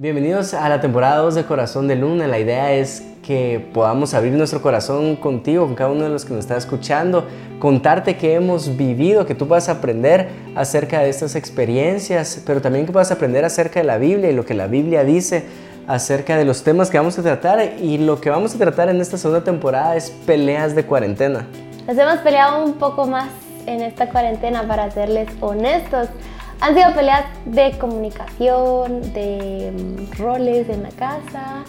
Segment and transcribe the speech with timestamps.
[0.00, 2.26] Bienvenidos a la temporada 2 de Corazón de Luna.
[2.26, 6.32] La idea es que podamos abrir nuestro corazón contigo, con cada uno de los que
[6.32, 7.26] nos está escuchando,
[7.58, 12.92] contarte qué hemos vivido, que tú puedas aprender acerca de estas experiencias, pero también que
[12.92, 15.44] puedas aprender acerca de la Biblia y lo que la Biblia dice
[15.86, 17.74] acerca de los temas que vamos a tratar.
[17.78, 21.46] Y lo que vamos a tratar en esta segunda temporada es peleas de cuarentena.
[21.86, 23.28] Nos hemos peleado un poco más
[23.66, 26.08] en esta cuarentena, para serles honestos.
[26.60, 31.64] Han sido peleas de comunicación, de mm, roles en la casa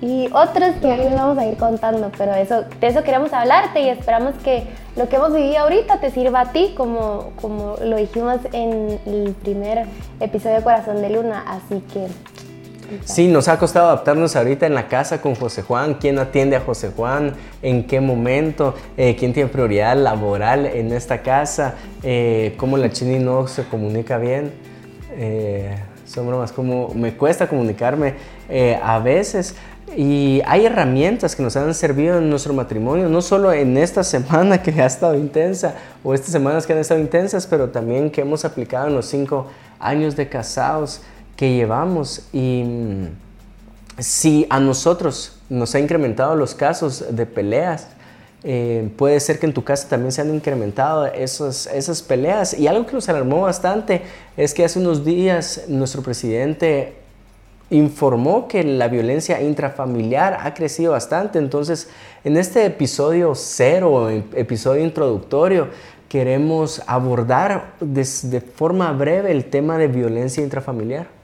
[0.00, 3.80] y otras que hoy les vamos a ir contando, pero eso, de eso queremos hablarte
[3.80, 7.96] y esperamos que lo que hemos vivido ahorita te sirva a ti, como, como lo
[7.96, 9.86] dijimos en el primer
[10.20, 12.06] episodio de Corazón de Luna, así que
[13.04, 16.60] Sí, nos ha costado adaptarnos ahorita en la casa con José Juan, quién atiende a
[16.60, 22.76] José Juan, en qué momento, eh, quién tiene prioridad laboral en esta casa, eh, cómo
[22.76, 24.52] la chini no se comunica bien.
[25.16, 28.14] Eh, son bromas, como me cuesta comunicarme
[28.82, 29.56] a veces.
[29.96, 34.62] Y hay herramientas que nos han servido en nuestro matrimonio, no solo en esta semana
[34.62, 38.44] que ha estado intensa o estas semanas que han estado intensas, pero también que hemos
[38.44, 39.46] aplicado en los cinco
[39.78, 41.02] años de casados
[41.36, 43.06] que llevamos y mm,
[43.98, 47.88] si a nosotros nos ha incrementado los casos de peleas,
[48.44, 52.58] eh, puede ser que en tu casa también se han incrementado esos, esas peleas.
[52.58, 54.02] Y algo que nos alarmó bastante
[54.36, 56.94] es que hace unos días nuestro presidente
[57.70, 61.38] informó que la violencia intrafamiliar ha crecido bastante.
[61.38, 61.88] Entonces,
[62.22, 65.68] en este episodio cero, episodio introductorio,
[66.08, 71.15] queremos abordar de forma breve el tema de violencia intrafamiliar.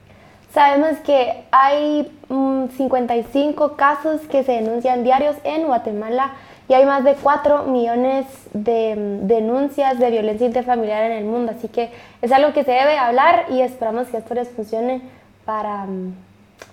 [0.53, 6.33] Sabemos que hay 55 mm, casos que se denuncian diarios en Guatemala
[6.69, 11.53] y hay más de 4 millones de mm, denuncias de violencia intrafamiliar en el mundo.
[11.57, 11.89] Así que
[12.21, 15.01] es algo que se debe hablar y esperamos que esto les funcione
[15.43, 16.13] para, mm,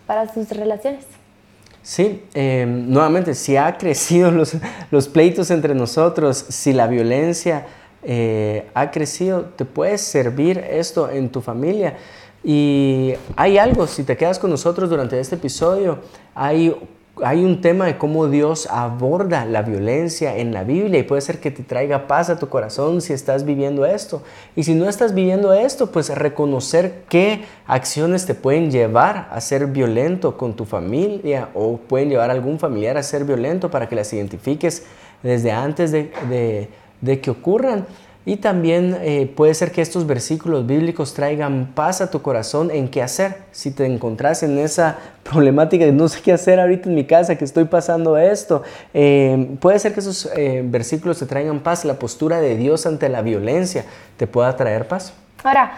[0.06, 1.06] para sus relaciones.
[1.82, 4.56] Sí, em, nuevamente, si ha crecido los,
[4.90, 7.64] los, pleitos entre nosotros, si la violencia
[8.02, 11.96] eh, ha crecido, te puede servir esto en tu familia.
[12.42, 15.98] Y hay algo, si te quedas con nosotros durante este episodio,
[16.34, 16.74] hay,
[17.22, 21.38] hay un tema de cómo Dios aborda la violencia en la Biblia y puede ser
[21.38, 24.22] que te traiga paz a tu corazón si estás viviendo esto.
[24.56, 29.66] Y si no estás viviendo esto, pues reconocer qué acciones te pueden llevar a ser
[29.66, 33.96] violento con tu familia o pueden llevar a algún familiar a ser violento para que
[33.96, 34.84] las identifiques
[35.22, 36.70] desde antes de, de,
[37.02, 37.86] de que ocurran.
[38.26, 42.88] Y también eh, puede ser que estos versículos bíblicos traigan paz a tu corazón en
[42.88, 43.38] qué hacer.
[43.50, 47.36] Si te encontrás en esa problemática de no sé qué hacer ahorita en mi casa,
[47.36, 51.86] que estoy pasando esto, eh, puede ser que esos eh, versículos te traigan paz.
[51.86, 53.86] La postura de Dios ante la violencia
[54.18, 55.14] te pueda traer paz.
[55.42, 55.72] Ahora,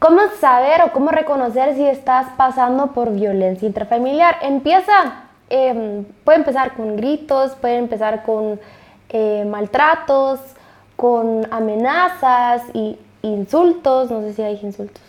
[0.00, 4.38] ¿cómo saber o cómo reconocer si estás pasando por violencia intrafamiliar?
[4.42, 8.58] Empieza, em, puede empezar con gritos, puede empezar con
[9.46, 10.40] maltratos
[10.96, 14.10] con amenazas y insultos.
[14.10, 15.02] No sé si hay insultos.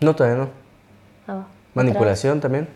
[0.00, 0.48] No, todavía no.
[1.28, 1.44] Ah,
[1.74, 2.68] Manipulación también.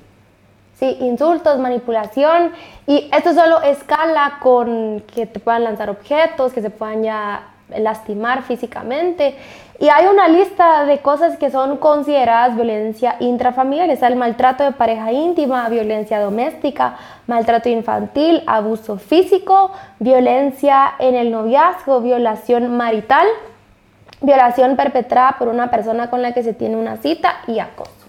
[0.78, 2.52] Sí, insultos, manipulación.
[2.86, 8.42] Y esto solo escala con que te puedan lanzar objetos, que se puedan ya lastimar
[8.42, 9.36] físicamente.
[9.78, 13.90] Y hay una lista de cosas que son consideradas violencia intrafamiliar.
[13.90, 16.96] Está el maltrato de pareja íntima, violencia doméstica,
[17.26, 23.26] maltrato infantil, abuso físico, violencia en el noviazgo, violación marital,
[24.22, 28.05] violación perpetrada por una persona con la que se tiene una cita y acoso.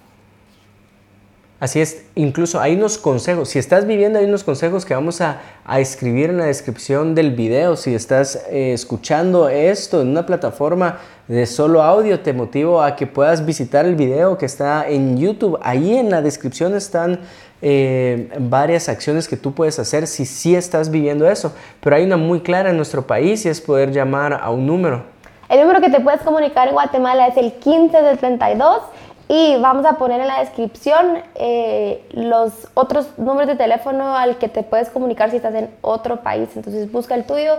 [1.59, 5.41] Así es, incluso hay unos consejos, si estás viviendo hay unos consejos que vamos a,
[5.79, 11.47] escribir en la descripción del video, si estás eh, escuchando esto en una plataforma de
[11.47, 15.97] solo audio, te motivo a que puedas visitar el video que está en YouTube, ahí
[15.97, 17.21] en la descripción están
[17.63, 22.17] eh, varias acciones que tú puedes hacer si sí estás viviendo eso, pero hay una
[22.17, 25.17] muy clara en nuestro país y es poder llamar a un número.
[25.49, 28.81] El número que te puedes comunicar en Guatemala es el 15 del 32
[29.29, 34.47] y vamos a poner en la descripción eh, los otros números de teléfono al que
[34.47, 36.49] te puedes comunicar si estás en otro país.
[36.55, 37.57] Entonces busca el tuyo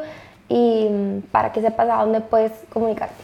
[0.48, 3.22] y mm, para que sepas a dónde puedes comunicarte.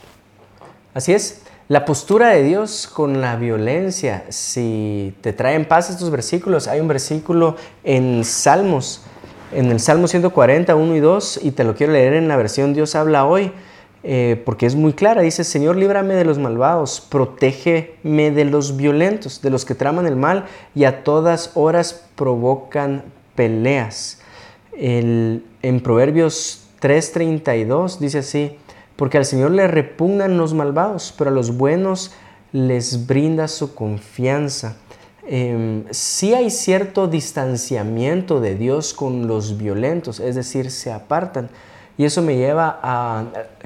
[0.93, 1.43] Así es.
[1.69, 6.89] La postura de Dios con la violencia, si te traen paz estos versículos, hay un
[6.89, 9.01] versículo en Salmos,
[9.51, 12.75] en el Salmo 140, 1 y 2, y te lo quiero leer en la versión
[12.75, 13.51] Dios habla hoy.
[14.07, 15.23] Eh, porque es muy clara.
[15.23, 20.17] Dice, Señor, líbrame de los malvados, protégeme de los violentos, de los que traman el
[20.17, 23.03] mal y a todas horas provocan
[23.35, 24.21] peleas.
[24.77, 28.59] en Proverbios 3:32 dice así,
[28.97, 32.13] porque al Señor le repugnan los malvados, pero a los buenos
[32.53, 34.77] les brinda su confianza.
[35.27, 41.49] eh, sí hay cierto distanciamiento de Dios con los violentos, es decir, se apartan.
[41.97, 43.25] Y eso me lleva a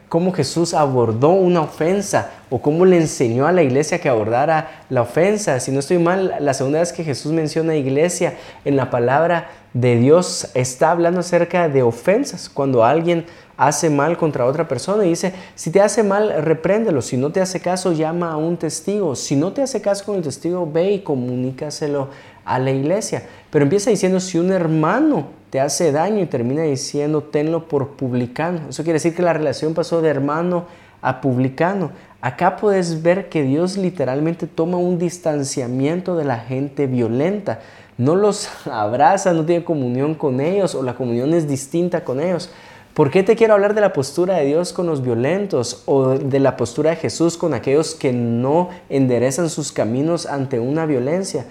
[0.08, 5.02] cómo Jesús abordó una ofensa o cómo le enseñó a la iglesia que abordara la
[5.02, 5.60] ofensa.
[5.60, 8.34] Si no estoy mal, la segunda vez que Jesús menciona iglesia
[8.64, 12.48] en la palabra de Dios está hablando acerca de ofensas.
[12.48, 13.26] Cuando alguien
[13.58, 17.02] hace mal contra otra persona y dice, si te hace mal, repréndelo.
[17.02, 19.14] Si no te hace caso, llama a un testigo.
[19.14, 22.08] Si no te hace caso con el testigo, ve y comunícaselo
[22.48, 23.24] a la iglesia.
[23.50, 28.60] Pero empieza diciendo, si un hermano te hace daño y termina diciendo, tenlo por publicano.
[28.70, 30.66] Eso quiere decir que la relación pasó de hermano
[31.00, 31.90] a publicano.
[32.20, 37.60] Acá puedes ver que Dios literalmente toma un distanciamiento de la gente violenta.
[37.96, 42.50] No los abraza, no tiene comunión con ellos o la comunión es distinta con ellos.
[42.94, 46.40] ¿Por qué te quiero hablar de la postura de Dios con los violentos o de
[46.40, 51.46] la postura de Jesús con aquellos que no enderezan sus caminos ante una violencia?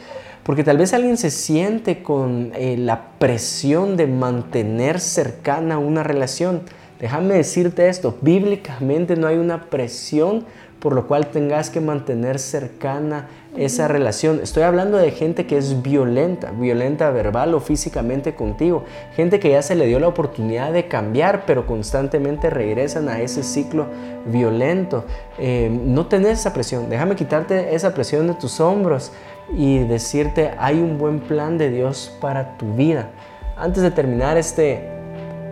[0.47, 6.61] Porque tal vez alguien se siente con eh, la presión de mantener cercana una relación.
[7.01, 10.45] Déjame decirte esto, bíblicamente no hay una presión
[10.87, 14.39] por lo cual tengas que mantener cercana esa relación.
[14.41, 18.85] Estoy hablando de gente que es violenta, violenta verbal o físicamente contigo.
[19.13, 23.43] Gente que ya se le dio la oportunidad de cambiar, pero constantemente regresan a ese
[23.43, 23.87] ciclo
[24.27, 25.03] violento.
[25.37, 26.89] Eh, no tenés esa presión.
[26.89, 29.11] Déjame quitarte esa presión de tus hombros
[29.53, 33.09] y decirte, hay un buen plan de Dios para tu vida.
[33.57, 34.87] Antes de terminar este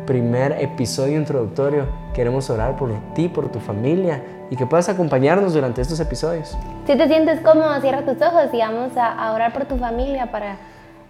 [0.05, 5.81] primer episodio introductorio, queremos orar por ti, por tu familia y que puedas acompañarnos durante
[5.81, 6.57] estos episodios.
[6.85, 10.57] Si te sientes cómodo, cierra tus ojos y vamos a, orar por tu familia para,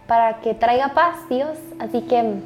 [0.07, 1.57] para que traiga paz, Dios.
[1.79, 2.41] Así que,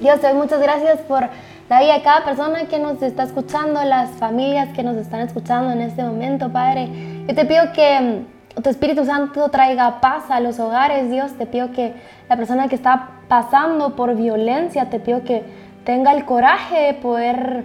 [0.00, 1.28] Dios, te doy muchas gracias por
[1.68, 5.70] la vida de cada persona que nos está escuchando, las familias que nos están escuchando
[5.72, 6.88] en este momento, Padre.
[7.28, 8.24] Yo te pido que
[8.56, 11.32] mm, tu Espíritu Santo traiga paz a los hogares, Dios.
[11.34, 11.94] Te pido que
[12.28, 15.44] la persona que está pasando por violencia, te pido que
[15.84, 17.64] tenga el coraje de poder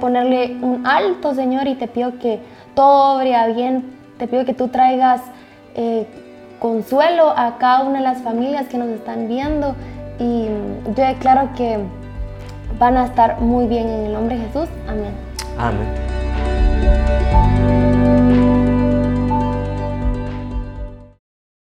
[0.00, 2.40] ponerle un alto, Señor, y te pido que
[2.74, 3.84] todo obra bien.
[4.18, 5.20] Te pido que tú traigas
[5.74, 6.06] eh,
[6.58, 9.74] consuelo a cada una de las familias que nos están viendo.
[10.18, 10.46] Y
[10.96, 11.78] yo declaro que
[12.78, 14.68] van a estar muy bien en el nombre de Jesús.
[14.88, 15.12] Amén.
[15.58, 15.86] Amén.